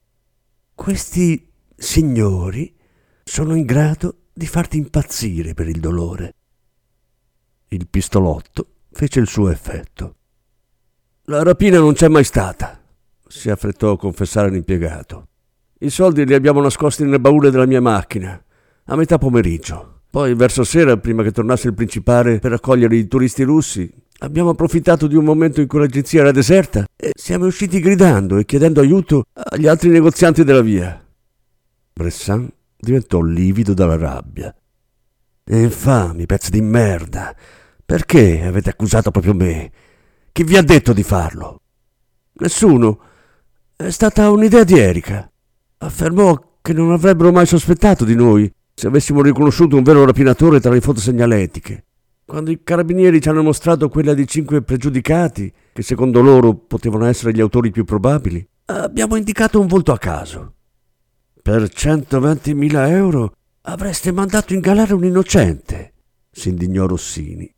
Questi 0.74 1.48
signori 1.76 2.76
sono 3.24 3.54
in 3.54 3.66
grado 3.66 4.22
di 4.38 4.46
farti 4.46 4.78
impazzire 4.78 5.56
per 5.56 5.68
il 5.68 5.80
dolore. 5.80 6.36
Il 7.70 7.88
pistolotto 7.88 8.68
fece 8.92 9.20
il 9.20 9.28
suo 9.28 9.50
effetto. 9.50 10.16
La 11.24 11.42
rapina 11.42 11.80
non 11.80 11.94
c'è 11.94 12.08
mai 12.08 12.24
stata, 12.24 12.80
si 13.28 13.50
affrettò 13.50 13.94
a 13.94 13.98
confessare 13.98 14.52
l'impiegato. 14.52 15.30
I 15.80 15.90
soldi 15.90 16.24
li 16.24 16.36
abbiamo 16.36 16.62
nascosti 16.62 17.04
nel 17.04 17.20
baule 17.20 17.50
della 17.50 17.66
mia 17.66 17.82
macchina, 17.82 18.40
a 18.86 18.96
metà 18.96 19.18
pomeriggio. 19.18 20.02
Poi, 20.10 20.36
verso 20.36 20.64
sera, 20.64 20.96
prima 20.98 21.24
che 21.24 21.32
tornasse 21.32 21.68
il 21.68 21.74
principale 21.74 22.38
per 22.38 22.54
accogliere 22.54 22.96
i 22.96 23.08
turisti 23.08 23.42
russi, 23.42 23.92
Abbiamo 24.22 24.50
approfittato 24.50 25.06
di 25.06 25.16
un 25.16 25.24
momento 25.24 25.62
in 25.62 25.68
cui 25.68 25.78
l'agenzia 25.78 26.22
era 26.22 26.32
deserta 26.32 26.88
e 26.96 27.12
siamo 27.14 27.46
usciti 27.46 27.80
gridando 27.80 28.38
e 28.38 28.46
chiedendo 28.46 28.82
aiuto 28.82 29.26
agli 29.32 29.68
altri 29.68 29.90
negozianti 29.90 30.44
della 30.44 30.62
via. 30.62 31.00
Bressan 31.94 32.50
diventò 32.78 33.22
livido 33.22 33.74
dalla 33.74 33.98
rabbia. 33.98 34.54
Infami, 35.50 36.26
pezzi 36.26 36.52
di 36.52 36.62
merda! 36.62 37.36
Perché 37.86 38.44
avete 38.44 38.70
accusato 38.70 39.12
proprio 39.12 39.34
me? 39.34 39.72
Chi 40.34 40.44
vi 40.44 40.58
ha 40.58 40.62
detto 40.62 40.92
di 40.92 41.04
farlo? 41.04 41.62
Nessuno. 42.34 43.00
È 43.76 43.90
stata 43.90 44.30
un'idea 44.30 44.66
di 44.66 44.78
Erika. 44.78 45.32
Affermò 45.78 46.58
che 46.62 46.74
non 46.74 46.92
avrebbero 46.92 47.32
mai 47.32 47.46
sospettato 47.46 48.04
di 48.04 48.14
noi 48.14 48.52
se 48.74 48.88
avessimo 48.88 49.22
riconosciuto 49.22 49.78
un 49.78 49.84
vero 49.84 50.06
rapinatore 50.06 50.60
tra 50.60 50.72
le 50.72 50.82
foto 50.82 51.00
segnaletiche. 51.00 51.86
Quando 52.26 52.52
i 52.52 52.62
carabinieri 52.62 53.22
ci 53.22 53.30
hanno 53.30 53.42
mostrato 53.42 53.88
quella 53.88 54.14
di 54.14 54.28
cinque 54.28 54.62
pregiudicati, 54.62 55.52
che 55.72 55.82
secondo 55.82 56.22
loro 56.22 56.54
potevano 56.56 57.06
essere 57.06 57.32
gli 57.32 57.40
autori 57.40 57.72
più 57.72 57.86
probabili, 57.86 58.46
abbiamo 58.66 59.16
indicato 59.16 59.62
un 59.62 59.68
volto 59.68 59.94
a 59.94 59.98
caso. 59.98 60.57
Per 61.48 61.62
120.000 61.62 62.90
euro 62.90 63.32
avreste 63.62 64.12
mandato 64.12 64.54
in 64.54 64.60
galera 64.60 64.94
un 64.94 65.06
innocente, 65.06 65.94
si 66.30 66.50
indignò 66.50 66.86
Rossini. 66.88 67.50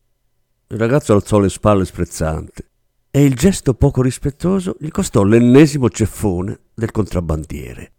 Il 0.67 0.77
ragazzo 0.77 1.13
alzò 1.13 1.39
le 1.39 1.49
spalle 1.49 1.85
sprezzante 1.85 2.67
e 3.09 3.23
il 3.23 3.33
gesto 3.33 3.73
poco 3.73 4.03
rispettoso 4.03 4.75
gli 4.79 4.89
costò 4.89 5.23
l'ennesimo 5.23 5.89
ceffone 5.89 6.59
del 6.75 6.91
contrabbandiere. 6.91 7.93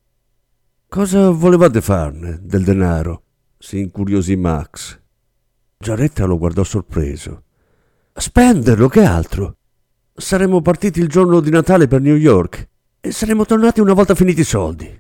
Cosa 0.86 1.28
volevate 1.30 1.80
farne 1.80 2.38
del 2.40 2.62
denaro? 2.62 3.24
si 3.58 3.80
incuriosì 3.80 4.36
Max. 4.36 4.96
Giaretta 5.76 6.24
lo 6.24 6.38
guardò 6.38 6.62
sorpreso. 6.62 7.42
Spenderlo, 8.12 8.86
che 8.86 9.02
altro? 9.02 9.56
Saremmo 10.14 10.62
partiti 10.62 11.00
il 11.00 11.08
giorno 11.08 11.40
di 11.40 11.50
Natale 11.50 11.88
per 11.88 12.00
New 12.00 12.14
York 12.14 12.68
e 13.00 13.10
saremmo 13.10 13.44
tornati 13.44 13.80
una 13.80 13.94
volta 13.94 14.14
finiti 14.14 14.42
i 14.42 14.44
soldi. 14.44 14.99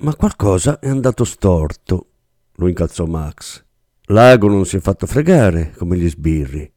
Ma 0.00 0.14
qualcosa 0.14 0.78
è 0.78 0.88
andato 0.88 1.24
storto, 1.24 2.06
lo 2.54 2.68
incalzò 2.68 3.04
Max. 3.06 3.64
L'ago 4.10 4.46
non 4.46 4.64
si 4.64 4.76
è 4.76 4.80
fatto 4.80 5.06
fregare 5.06 5.74
come 5.76 5.96
gli 5.96 6.08
sbirri. 6.08 6.72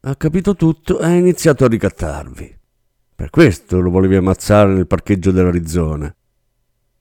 Ha 0.00 0.14
capito 0.16 0.54
tutto 0.54 1.00
e 1.00 1.04
ha 1.06 1.14
iniziato 1.14 1.64
a 1.64 1.68
ricattarvi. 1.68 2.58
Per 3.14 3.30
questo 3.30 3.80
lo 3.80 3.88
volevi 3.88 4.16
ammazzare 4.16 4.74
nel 4.74 4.86
parcheggio 4.86 5.30
dell'Arizona. 5.30 6.14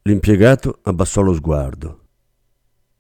L'impiegato 0.04 0.80
abbassò 0.84 1.22
lo 1.22 1.34
sguardo. 1.34 2.06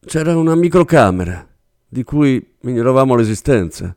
C'era 0.05 0.35
una 0.35 0.55
microcamera 0.55 1.47
di 1.87 2.03
cui 2.03 2.55
ignoravamo 2.61 3.15
l'esistenza. 3.15 3.95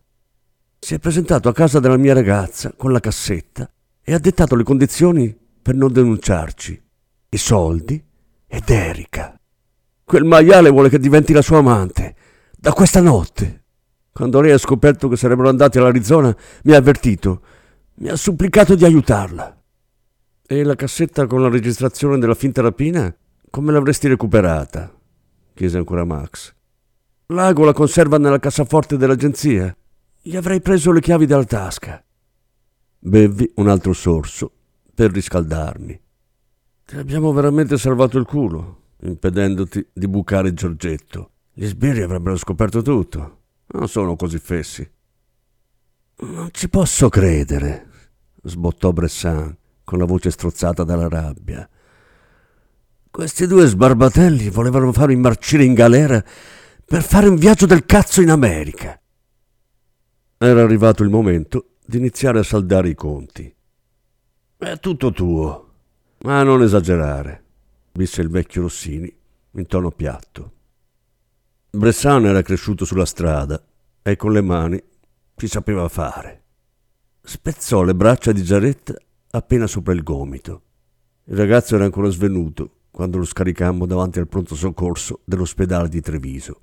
Si 0.78 0.94
è 0.94 1.00
presentato 1.00 1.48
a 1.48 1.52
casa 1.52 1.80
della 1.80 1.96
mia 1.96 2.14
ragazza 2.14 2.72
con 2.76 2.92
la 2.92 3.00
cassetta 3.00 3.68
e 4.00 4.14
ha 4.14 4.18
dettato 4.20 4.54
le 4.54 4.62
condizioni 4.62 5.36
per 5.60 5.74
non 5.74 5.92
denunciarci. 5.92 6.80
I 7.30 7.36
soldi 7.36 8.06
ed 8.48 8.68
Erika. 8.68 9.38
Quel 10.02 10.24
maiale 10.24 10.70
vuole 10.70 10.88
che 10.88 10.98
diventi 10.98 11.32
la 11.32 11.42
sua 11.42 11.58
amante. 11.58 12.16
Da 12.56 12.72
questa 12.72 13.00
notte. 13.00 13.64
Quando 14.10 14.40
lei 14.40 14.52
ha 14.52 14.58
scoperto 14.58 15.06
che 15.06 15.16
sarebbero 15.16 15.48
andati 15.48 15.78
all'Arizona, 15.78 16.34
mi 16.64 16.72
ha 16.72 16.78
avvertito. 16.78 17.42
Mi 17.96 18.08
ha 18.08 18.16
supplicato 18.16 18.74
di 18.74 18.84
aiutarla. 18.84 19.56
E 20.46 20.64
la 20.64 20.74
cassetta 20.74 21.26
con 21.26 21.42
la 21.42 21.50
registrazione 21.50 22.18
della 22.18 22.34
finta 22.34 22.62
rapina? 22.62 23.14
Come 23.50 23.70
l'avresti 23.70 24.08
recuperata? 24.08 24.92
chiese 25.54 25.76
ancora 25.76 26.04
Max. 26.04 26.54
L'ago 27.26 27.64
la 27.64 27.74
conserva 27.74 28.16
nella 28.16 28.38
cassaforte 28.38 28.96
dell'agenzia. 28.96 29.76
Gli 30.22 30.36
avrei 30.36 30.62
preso 30.62 30.90
le 30.90 31.00
chiavi 31.00 31.26
dalla 31.26 31.44
tasca. 31.44 32.02
Bevi 32.98 33.52
un 33.56 33.68
altro 33.68 33.92
sorso 33.92 34.50
per 34.94 35.12
riscaldarmi. 35.12 36.00
Ti 36.88 36.96
abbiamo 36.96 37.34
veramente 37.34 37.76
salvato 37.76 38.16
il 38.16 38.24
culo, 38.24 38.92
impedendoti 39.02 39.88
di 39.92 40.08
bucare 40.08 40.54
Giorgetto. 40.54 41.32
Gli 41.52 41.66
sbirri 41.66 42.00
avrebbero 42.00 42.34
scoperto 42.38 42.80
tutto. 42.80 43.40
Non 43.72 43.88
sono 43.88 44.16
così 44.16 44.38
fessi. 44.38 44.90
Non 46.20 46.48
ci 46.50 46.70
posso 46.70 47.10
credere, 47.10 47.90
sbottò 48.42 48.90
Bressan 48.92 49.54
con 49.84 49.98
la 49.98 50.06
voce 50.06 50.30
strozzata 50.30 50.82
dalla 50.82 51.08
rabbia. 51.08 51.68
Questi 53.10 53.46
due 53.46 53.66
sbarbatelli 53.66 54.48
volevano 54.48 54.90
farmi 54.90 55.16
marcire 55.16 55.64
in 55.64 55.74
galera 55.74 56.24
per 56.86 57.02
fare 57.02 57.28
un 57.28 57.36
viaggio 57.36 57.66
del 57.66 57.84
cazzo 57.84 58.22
in 58.22 58.30
America. 58.30 58.98
Era 60.38 60.62
arrivato 60.62 61.02
il 61.02 61.10
momento 61.10 61.72
di 61.84 61.98
iniziare 61.98 62.38
a 62.38 62.44
saldare 62.44 62.88
i 62.88 62.94
conti. 62.94 63.54
È 64.56 64.78
tutto 64.80 65.12
tuo, 65.12 65.67
ma 66.18 66.42
non 66.42 66.62
esagerare, 66.62 67.44
disse 67.92 68.20
il 68.20 68.28
vecchio 68.28 68.62
Rossini 68.62 69.14
in 69.52 69.66
tono 69.66 69.90
piatto. 69.90 70.52
Bressan 71.70 72.26
era 72.26 72.42
cresciuto 72.42 72.84
sulla 72.84 73.04
strada 73.04 73.62
e 74.02 74.16
con 74.16 74.32
le 74.32 74.40
mani 74.40 74.82
ci 75.36 75.46
sapeva 75.46 75.88
fare. 75.88 76.42
Spezzò 77.20 77.82
le 77.82 77.94
braccia 77.94 78.32
di 78.32 78.42
Giaretta 78.42 78.94
appena 79.30 79.66
sopra 79.66 79.92
il 79.92 80.02
gomito. 80.02 80.62
Il 81.24 81.36
ragazzo 81.36 81.74
era 81.74 81.84
ancora 81.84 82.08
svenuto 82.08 82.76
quando 82.90 83.18
lo 83.18 83.24
scaricammo 83.24 83.86
davanti 83.86 84.18
al 84.18 84.28
pronto 84.28 84.54
soccorso 84.54 85.20
dell'ospedale 85.24 85.88
di 85.88 86.00
Treviso. 86.00 86.62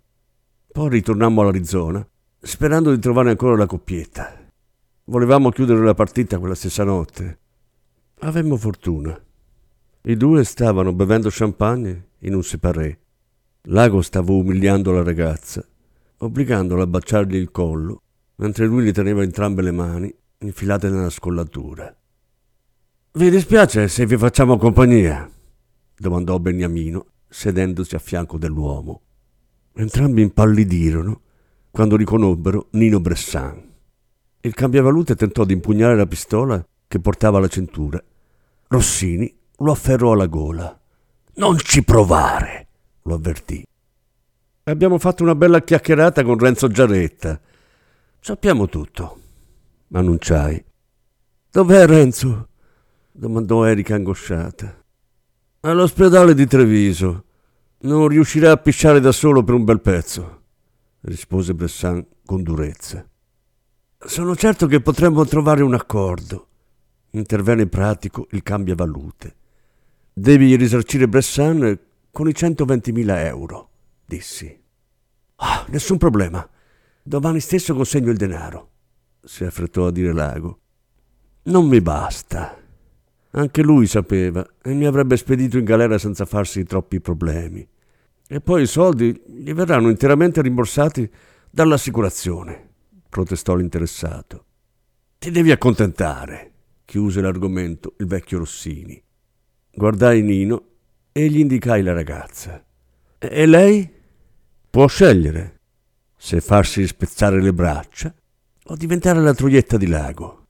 Poi 0.71 0.89
ritornammo 0.89 1.41
all'Arizona 1.41 2.05
sperando 2.39 2.91
di 2.91 2.99
trovare 2.99 3.29
ancora 3.29 3.55
la 3.55 3.65
coppietta. 3.65 4.43
Volevamo 5.05 5.51
chiudere 5.51 5.83
la 5.83 5.93
partita 5.93 6.39
quella 6.39 6.55
stessa 6.55 6.83
notte. 6.83 7.39
Avemmo 8.19 8.57
fortuna. 8.57 9.24
I 10.07 10.15
due 10.15 10.43
stavano 10.43 10.93
bevendo 10.93 11.29
champagne 11.31 12.09
in 12.19 12.35
un 12.35 12.43
separé. 12.43 12.99
Lago 13.63 14.03
stava 14.03 14.33
umiliando 14.33 14.91
la 14.91 15.01
ragazza, 15.01 15.67
obbligandola 16.17 16.83
a 16.83 16.87
baciargli 16.87 17.35
il 17.35 17.49
collo, 17.49 18.03
mentre 18.35 18.67
lui 18.67 18.83
gli 18.85 18.91
teneva 18.91 19.23
entrambe 19.23 19.63
le 19.63 19.71
mani 19.71 20.15
infilate 20.37 20.89
nella 20.89 21.09
scollatura. 21.09 21.91
Vi 23.13 23.29
dispiace 23.31 23.87
se 23.87 24.05
vi 24.05 24.15
facciamo 24.15 24.57
compagnia? 24.57 25.27
domandò 25.97 26.37
Beniamino, 26.37 27.07
sedendosi 27.27 27.95
a 27.95 27.99
fianco 27.99 28.37
dell'uomo. 28.37 29.01
Entrambi 29.73 30.21
impallidirono 30.21 31.21
quando 31.71 31.95
riconobbero 31.95 32.67
Nino 32.73 32.99
Bressan. 32.99 33.73
Il 34.41 34.53
cambiavalute 34.53 35.15
tentò 35.15 35.45
di 35.45 35.53
impugnare 35.53 35.95
la 35.95 36.05
pistola 36.05 36.63
che 36.87 36.99
portava 36.99 37.39
alla 37.39 37.47
cintura. 37.47 37.99
Rossini 38.67 39.35
lo 39.57 39.71
afferrò 39.71 40.13
alla 40.13 40.27
gola. 40.27 40.79
Non 41.35 41.57
ci 41.57 41.83
provare, 41.83 42.67
lo 43.03 43.15
avvertì. 43.15 43.65
Abbiamo 44.63 44.97
fatto 44.97 45.23
una 45.23 45.35
bella 45.35 45.61
chiacchierata 45.61 46.23
con 46.23 46.37
Renzo 46.37 46.67
Giaretta. 46.67 47.39
Sappiamo 48.19 48.67
tutto, 48.67 49.19
annunciai. 49.91 50.63
Dov'è 51.51 51.85
Renzo? 51.85 52.47
domandò 53.11 53.65
Erika 53.65 53.95
angosciata. 53.95 54.83
All'ospedale 55.61 56.33
di 56.33 56.45
Treviso. 56.47 57.23
Non 57.79 58.07
riuscirà 58.07 58.51
a 58.51 58.57
pisciare 58.57 58.99
da 58.99 59.11
solo 59.11 59.43
per 59.43 59.53
un 59.53 59.63
bel 59.63 59.81
pezzo 59.81 60.43
rispose 61.05 61.53
Bressan 61.53 62.05
con 62.25 62.43
durezza. 62.43 63.07
Sono 63.97 64.35
certo 64.35 64.67
che 64.67 64.81
potremmo 64.81 65.25
trovare 65.25 65.63
un 65.63 65.73
accordo. 65.73 66.47
Intervenne 67.11 67.67
pratico 67.67 68.27
il 68.31 68.43
cambiavalute. 68.43 69.35
Devi 70.17 70.56
risarcire 70.56 71.10
Bressan 71.10 71.78
con 72.10 72.30
i 72.30 72.32
120.000 72.32 73.25
euro, 73.25 73.69
dissi. 74.06 74.58
Ah, 75.36 75.65
nessun 75.67 75.97
problema. 75.97 76.49
Domani 77.04 77.41
stesso 77.41 77.75
consegno 77.75 78.12
il 78.12 78.17
denaro, 78.17 78.69
si 79.21 79.43
affrettò 79.43 79.88
a 79.88 79.91
dire 79.91 80.13
Lago. 80.13 80.60
Non 81.43 81.67
mi 81.67 81.82
basta. 81.82 82.58
Anche 83.32 83.62
lui 83.62 83.88
sapeva 83.88 84.47
e 84.63 84.73
mi 84.73 84.86
avrebbe 84.86 85.17
spedito 85.17 85.58
in 85.58 85.65
galera 85.65 85.97
senza 85.97 86.23
farsi 86.23 86.63
troppi 86.63 87.01
problemi. 87.01 87.67
E 88.25 88.39
poi 88.39 88.62
i 88.62 88.67
soldi 88.67 89.21
gli 89.28 89.51
verranno 89.54 89.89
interamente 89.89 90.41
rimborsati 90.41 91.12
dall'assicurazione, 91.51 92.69
protestò 93.10 93.54
l'interessato. 93.54 94.45
Ti 95.17 95.30
devi 95.30 95.51
accontentare, 95.51 96.54
chiuse 96.86 97.19
l'argomento 97.19 97.95
il 97.97 98.08
vecchio 98.08 98.38
Rossini. 98.38 99.04
Guardai 99.77 100.21
Nino 100.21 100.63
e 101.11 101.27
gli 101.27 101.39
indicai 101.39 101.83
la 101.83 101.91
ragazza. 101.91 102.63
E 103.17 103.45
lei? 103.45 103.91
Può 104.69 104.88
scegliere 104.88 105.59
se 106.15 106.39
farsi 106.39 106.88
spezzare 106.88 107.41
le 107.41 107.53
braccia 107.53 108.13
o 108.67 108.75
diventare 108.77 109.19
la 109.19 109.33
troietta 109.33 109.75
di 109.75 109.88
lago. 109.88 110.45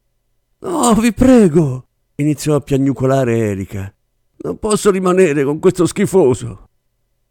Oh, 0.59 0.93
vi 0.93 1.11
prego, 1.11 1.87
iniziò 2.15 2.53
a 2.53 2.61
piagnucolare 2.61 3.35
Erika. 3.37 3.91
Non 4.37 4.59
posso 4.59 4.91
rimanere 4.91 5.43
con 5.43 5.57
questo 5.57 5.87
schifoso. 5.87 6.69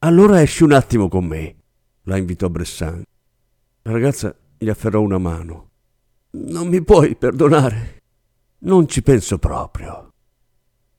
Allora 0.01 0.43
esci 0.43 0.65
un 0.65 0.73
attimo 0.73 1.09
con 1.09 1.25
me, 1.27 1.57
la 2.03 2.17
invitò 2.17 2.49
Bressan. 2.49 3.05
La 3.83 3.93
ragazza 3.93 4.37
gli 4.59 4.69
afferrò 4.69 5.01
una 5.01 5.19
mano. 5.19 5.71
Non 6.31 6.67
mi 6.67 6.83
puoi 6.83 7.15
perdonare? 7.15 8.03
Non 8.59 8.89
ci 8.89 9.01
penso 9.01 9.39
proprio. 9.39 10.14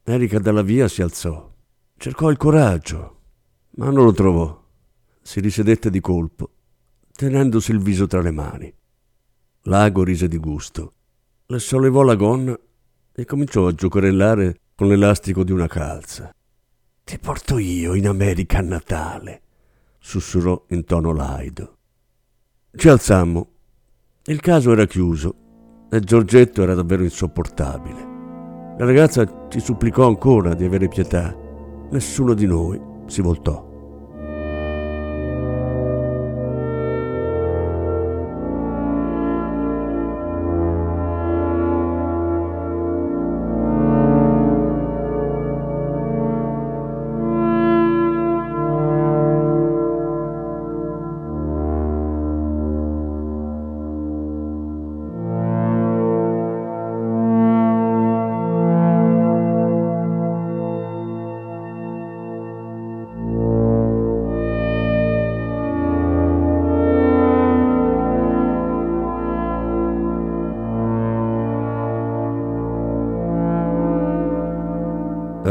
Erika 0.08 0.38
dalla 0.38 0.62
via 0.62 0.88
si 0.88 1.02
alzò. 1.02 1.52
Cercò 1.98 2.30
il 2.30 2.38
coraggio, 2.38 3.22
ma 3.78 3.90
non 3.90 4.04
lo 4.06 4.12
trovò. 4.12 4.64
Si 5.20 5.40
risedette 5.40 5.90
di 5.90 6.00
colpo, 6.00 6.52
tenendosi 7.12 7.72
il 7.72 7.80
viso 7.80 8.06
tra 8.06 8.22
le 8.22 8.30
mani. 8.30 8.72
Lago 9.62 10.04
rise 10.04 10.28
di 10.28 10.38
gusto. 10.38 10.94
Le 11.48 11.58
sollevò 11.58 12.04
la 12.04 12.14
gonna 12.14 12.56
e 13.14 13.26
cominciò 13.26 13.66
a 13.66 13.74
giocherellare 13.74 14.60
con 14.76 14.90
l'elastico 14.90 15.44
di 15.44 15.52
una 15.52 15.68
calza. 15.68 16.32
Ti 17.04 17.18
porto 17.18 17.58
io 17.58 17.96
in 17.96 18.08
America 18.08 18.60
a 18.60 18.62
Natale, 18.62 19.42
sussurrò 19.98 20.66
in 20.70 20.84
tono 20.84 21.14
laido. 21.14 21.78
Ci 22.76 22.90
alzammo. 22.90 23.54
Il 24.26 24.40
caso 24.40 24.72
era 24.72 24.86
chiuso 24.86 25.88
e 25.90 26.00
Giorgetto 26.00 26.62
era 26.62 26.76
davvero 26.76 27.02
insopportabile. 27.02 28.15
La 28.78 28.84
ragazza 28.84 29.26
ci 29.48 29.62
supplicò 29.62 30.06
ancora 30.06 30.54
di 30.54 30.66
avere 30.66 30.90
pietà. 30.90 31.34
Nessuno 31.92 32.34
di 32.34 32.46
noi 32.46 32.80
si 33.06 33.22
voltò. 33.22 33.75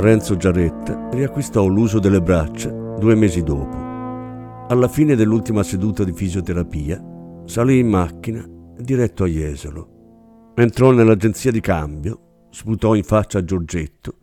Renzo 0.04 0.36
Giaretta 0.36 1.08
riacquistò 1.12 1.64
l'uso 1.64 1.98
delle 1.98 2.20
braccia 2.20 2.68
due 2.68 3.14
mesi 3.14 3.42
dopo. 3.42 4.66
Alla 4.68 4.86
fine 4.86 5.16
dell'ultima 5.16 5.62
seduta 5.62 6.04
di 6.04 6.12
fisioterapia 6.12 7.02
salì 7.46 7.78
in 7.78 7.88
macchina 7.88 8.46
diretto 8.76 9.24
a 9.24 9.26
Jesolo. 9.26 10.52
Entrò 10.56 10.90
nell'agenzia 10.90 11.50
di 11.50 11.60
cambio, 11.60 12.48
sputò 12.50 12.94
in 12.94 13.02
faccia 13.02 13.38
a 13.38 13.44
Giorgetto 13.44 14.18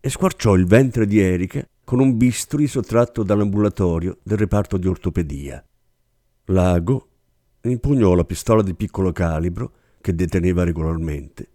e 0.00 0.08
squarciò 0.08 0.54
il 0.54 0.64
ventre 0.64 1.06
di 1.06 1.18
Erika 1.18 1.62
con 1.84 2.00
un 2.00 2.16
bisturi 2.16 2.66
sottratto 2.66 3.22
dall'ambulatorio 3.22 4.20
del 4.22 4.38
reparto 4.38 4.78
di 4.78 4.88
ortopedia. 4.88 5.62
Lago 6.46 7.08
impugnò 7.64 8.14
la 8.14 8.24
pistola 8.24 8.62
di 8.62 8.74
piccolo 8.74 9.12
calibro 9.12 9.72
che 10.00 10.14
deteneva 10.14 10.64
regolarmente 10.64 11.48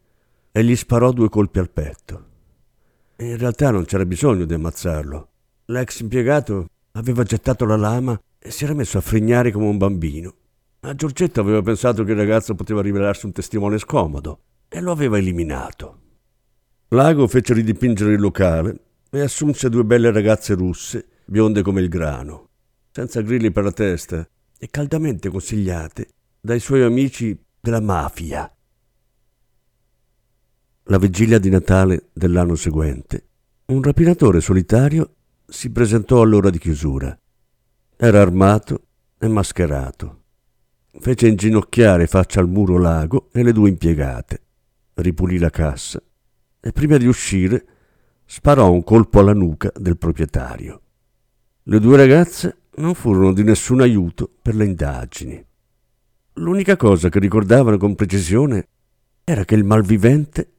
e 0.52 0.64
gli 0.64 0.76
sparò 0.76 1.12
due 1.12 1.30
colpi 1.30 1.58
al 1.58 1.72
petto. 1.72 2.33
In 3.18 3.38
realtà 3.38 3.70
non 3.70 3.86
c'era 3.86 4.06
bisogno 4.06 4.46
di 4.46 4.54
ammazzarlo. 4.54 5.30
L'ex 5.66 6.00
impiegato 6.00 6.68
aveva 6.94 7.24
gettato 7.24 7.66
la 7.66 7.76
lama 7.76 8.20
e 8.40 8.50
si 8.50 8.64
era 8.64 8.74
messo 8.74 8.98
a 8.98 9.02
frignare 9.02 9.52
come 9.52 9.68
un 9.68 9.78
bambino. 9.78 10.34
Ma 10.82 10.96
Giorgetto 10.96 11.40
aveva 11.40 11.62
pensato 11.62 12.04
che 12.04 12.12
il 12.12 12.18
ragazzo 12.18 12.56
poteva 12.56 12.82
rivelarsi 12.82 13.26
un 13.26 13.32
testimone 13.32 13.78
scomodo 13.78 14.40
e 14.68 14.82
lo 14.82 14.92
aveva 14.92 15.18
eliminato. 15.18 16.00
Lago 16.90 17.28
fece 17.28 17.54
ridipingere 17.54 18.14
il 18.14 18.20
locale 18.20 18.80
e 19.10 19.22
assunse 19.22 19.70
due 19.70 19.86
belle 19.86 20.12
ragazze 20.12 20.56
russe, 20.56 21.06
bionde 21.26 21.62
come 21.62 21.82
il 21.82 21.90
grano, 21.90 22.50
senza 22.92 23.22
grilli 23.22 23.52
per 23.52 23.64
la 23.64 23.72
testa 23.72 24.28
e 24.58 24.68
caldamente 24.70 25.30
consigliate 25.30 26.08
dai 26.42 26.60
suoi 26.60 26.82
amici 26.82 27.40
della 27.60 27.80
mafia 27.80 28.52
la 30.88 30.98
vigilia 30.98 31.40
di 31.40 31.50
Natale 31.50 32.10
dell'anno 32.12 32.56
seguente, 32.56 33.28
un 33.68 33.82
rapinatore 33.82 34.42
solitario 34.42 35.16
si 35.46 35.70
presentò 35.70 36.22
all'ora 36.22 36.50
di 36.50 36.60
chiusura. 36.60 37.18
Era 37.96 38.22
armato 38.22 38.82
e 39.18 39.28
mascherato. 39.30 40.22
Fece 41.00 41.28
inginocchiare 41.28 42.06
faccia 42.08 42.42
al 42.42 42.50
muro 42.50 42.78
lago 42.78 43.30
e 43.32 43.44
le 43.44 43.54
due 43.54 43.70
impiegate. 43.70 44.42
ripulì 44.96 45.38
la 45.38 45.50
cassa 45.50 46.02
e 46.60 46.72
prima 46.72 46.98
di 46.98 47.08
uscire 47.08 47.66
sparò 48.26 48.70
un 48.70 48.84
colpo 48.84 49.20
alla 49.20 49.34
nuca 49.34 49.72
del 49.76 49.98
proprietario. 49.98 50.82
Le 51.64 51.80
due 51.80 51.98
ragazze 51.98 52.58
non 52.76 52.94
furono 52.94 53.32
di 53.32 53.44
nessun 53.44 53.82
aiuto 53.82 54.30
per 54.42 54.56
le 54.56 54.66
indagini. 54.66 55.46
L'unica 56.34 56.76
cosa 56.76 57.10
che 57.10 57.20
ricordavano 57.20 57.78
con 57.78 57.96
precisione 57.96 58.68
era 59.24 59.46
che 59.46 59.56
il 59.56 59.64
malvivente 59.64 60.52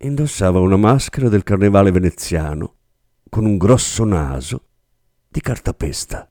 indossava 0.00 0.60
una 0.60 0.76
maschera 0.76 1.28
del 1.28 1.42
carnevale 1.42 1.90
veneziano 1.90 2.74
con 3.28 3.44
un 3.44 3.56
grosso 3.56 4.04
naso 4.04 4.64
di 5.28 5.40
cartapesta. 5.40 6.30